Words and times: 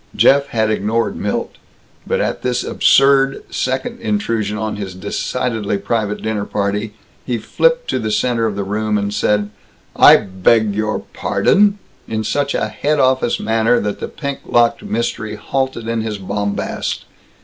Jeff 0.15 0.47
had 0.47 0.71
ignored 0.71 1.15
Milt. 1.15 1.57
But 2.07 2.21
at 2.21 2.41
this 2.41 2.63
absurd 2.63 3.43
second 3.53 3.99
intrusion 3.99 4.57
on 4.57 4.77
his 4.77 4.95
decidedly 4.95 5.77
private 5.77 6.23
dinner 6.23 6.45
party 6.45 6.93
he 7.23 7.37
flipped 7.37 7.87
to 7.91 7.99
the 7.99 8.09
center 8.09 8.47
of 8.47 8.55
the 8.55 8.63
room 8.63 8.97
and 8.97 9.13
said 9.13 9.51
"I 9.95 10.17
beg 10.17 10.73
your 10.73 11.01
pardon!" 11.13 11.77
in 12.07 12.23
such 12.23 12.55
a 12.55 12.67
head 12.67 12.99
office 12.99 13.39
manner 13.39 13.79
that 13.81 13.99
the 13.99 14.07
pink 14.07 14.39
locked 14.47 14.81
Mystery 14.81 15.35
halted 15.35 15.87
in 15.87 16.01
his 16.01 16.17
bombast. 16.17 17.05